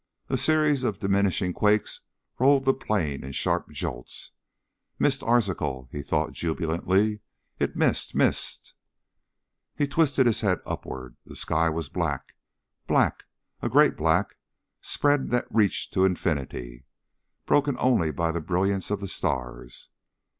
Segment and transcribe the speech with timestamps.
[0.29, 1.99] A series of diminishing quakes
[2.39, 4.31] rolled the plain in sharp jolts.
[4.97, 7.19] Missed Arzachel, he thought jubilantly.
[7.59, 8.15] It missed...
[8.15, 8.73] missed.
[9.75, 11.17] He twisted his head upward.
[11.27, 12.33] The sky was black,
[12.87, 13.25] black,
[13.61, 14.37] a great black
[14.81, 16.85] spread that reached to infinity,
[17.45, 19.89] broken only by the brilliance of the stars.